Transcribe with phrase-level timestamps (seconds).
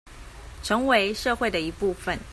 [0.63, 2.17] 成為社會的一部分